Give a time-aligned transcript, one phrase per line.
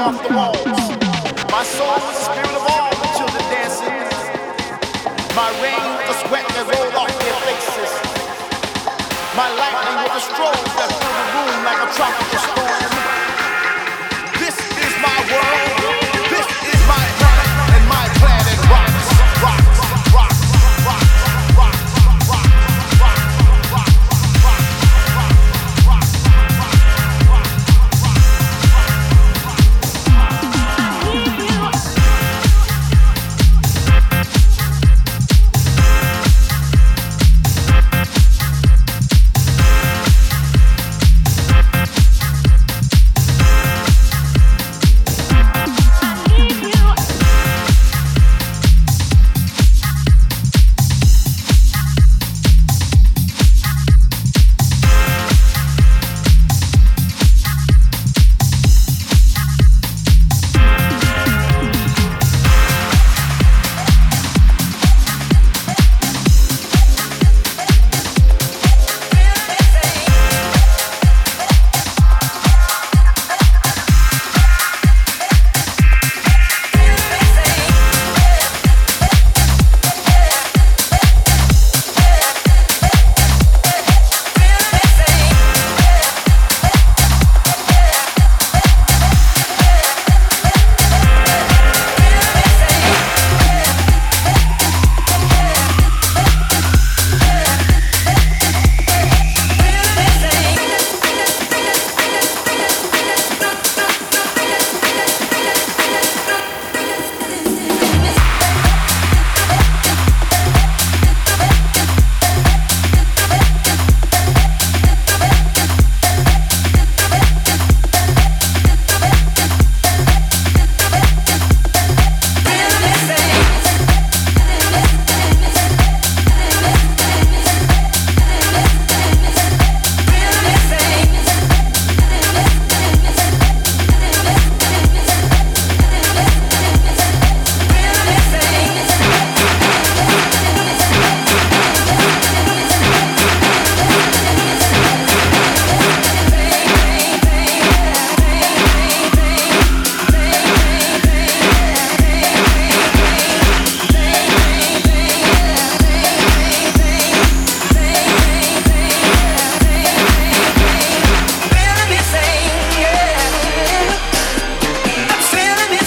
[0.00, 0.59] off the walls.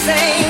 [0.05, 0.42] say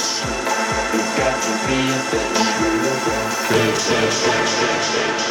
[0.00, 0.24] bitch.
[0.94, 2.60] You got to be a bitch.
[2.60, 3.36] You're a bitch.
[3.50, 5.29] Bitch, bitch, bitch, bitch, bitch.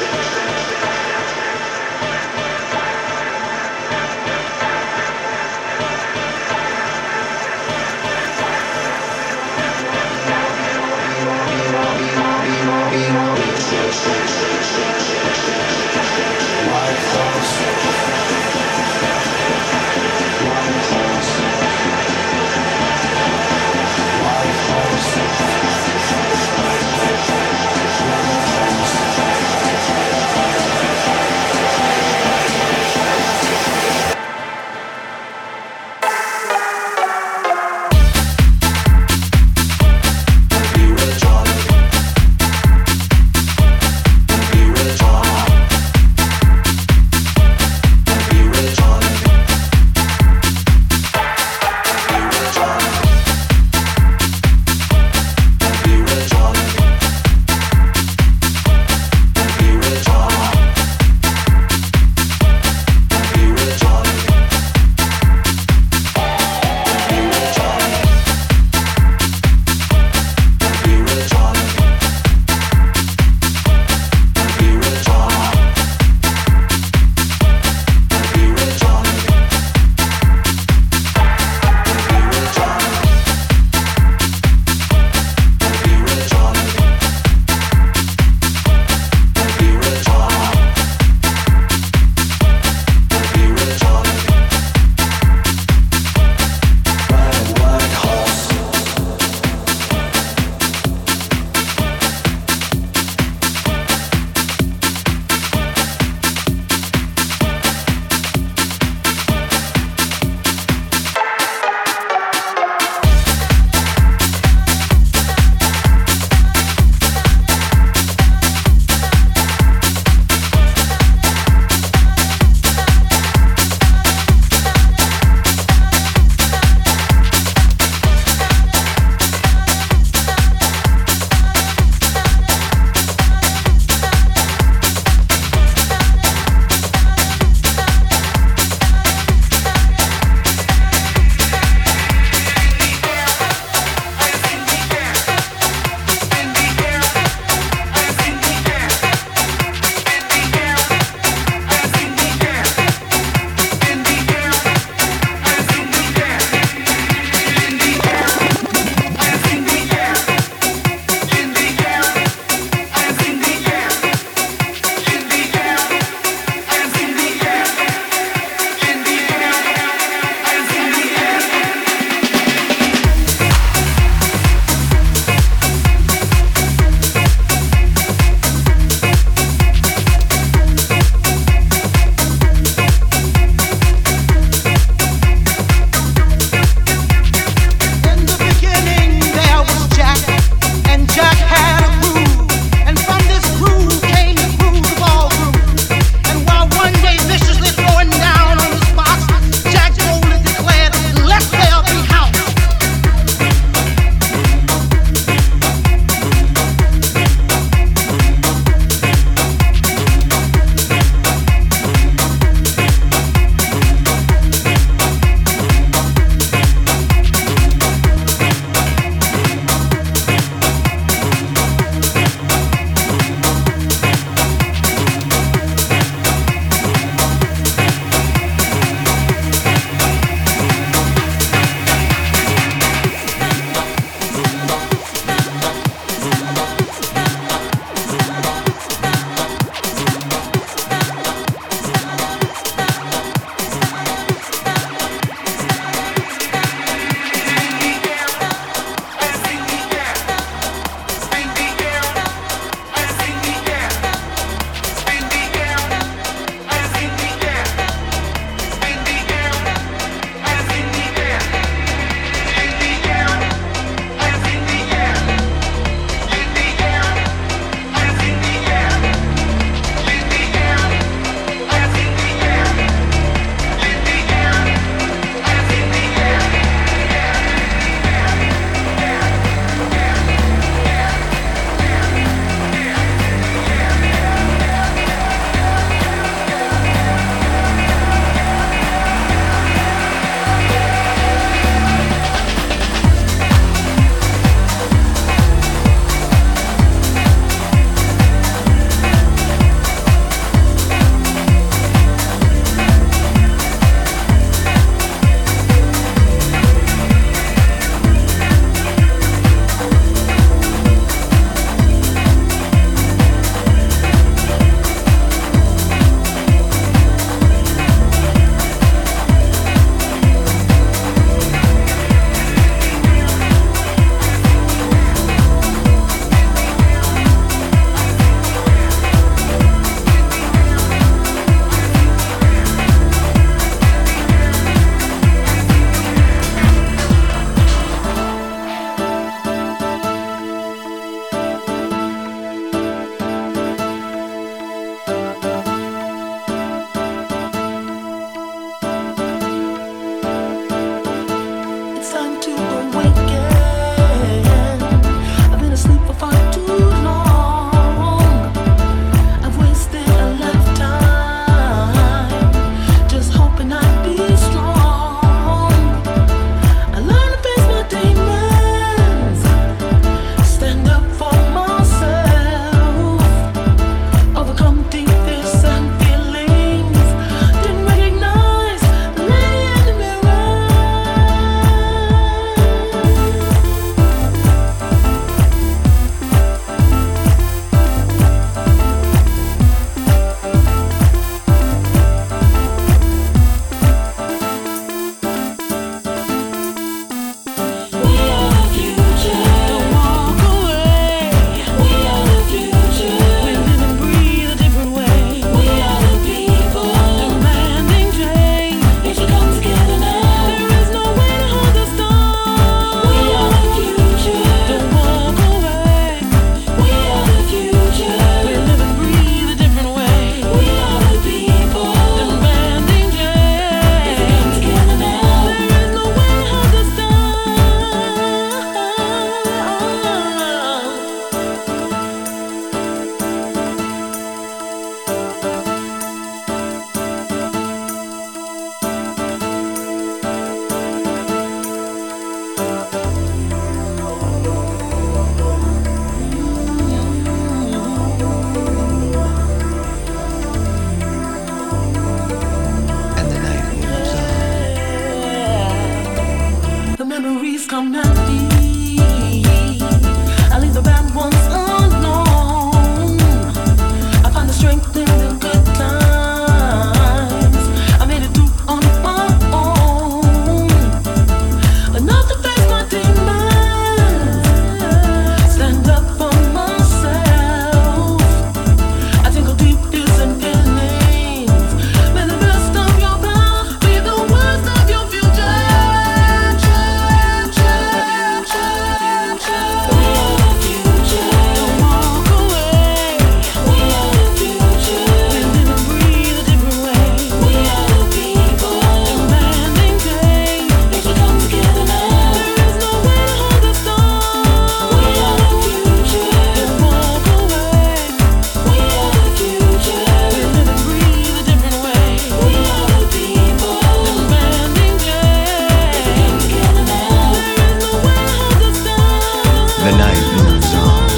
[520.10, 521.10] life moves on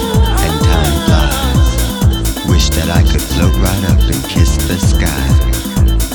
[0.46, 2.50] and time flies.
[2.52, 5.26] Wish that I could float right up and kiss the sky.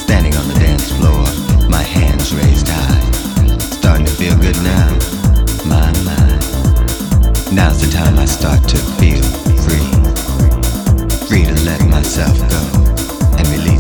[0.05, 1.25] Standing on the dance floor,
[1.69, 3.01] my hands raised high.
[3.79, 4.89] Starting to feel good now,
[5.75, 6.43] my mind.
[7.59, 9.25] Now's the time I start to feel
[9.65, 9.91] free.
[11.29, 12.63] Free to let myself go
[13.39, 13.76] and release.